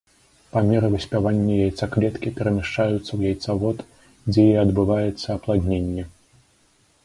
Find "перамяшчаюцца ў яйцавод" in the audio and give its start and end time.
2.41-3.77